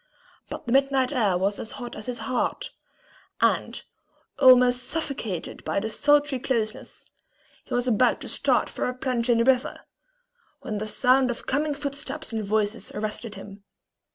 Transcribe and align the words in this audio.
But 0.49 0.65
the 0.65 0.71
night 0.71 1.11
air 1.11 1.37
was 1.37 1.59
as 1.59 1.73
hot 1.73 1.95
as 1.95 2.07
his 2.07 2.17
heart; 2.25 2.71
and, 3.39 3.83
almost 4.39 4.83
suffocated 4.89 5.63
by 5.63 5.79
the 5.79 5.91
sultry 5.91 6.39
closeness, 6.39 7.05
he 7.65 7.75
was 7.75 7.87
about 7.87 8.19
to 8.21 8.27
start 8.27 8.67
for 8.67 8.85
a 8.85 8.95
plunge 8.95 9.29
in 9.29 9.37
the 9.37 9.43
river, 9.43 9.81
when 10.61 10.79
the 10.79 10.87
sound 10.87 11.29
of 11.29 11.45
coming 11.45 11.75
footsteps 11.75 12.33
and 12.33 12.43
voices 12.43 12.91
arrested 12.93 13.35
him. 13.35 13.63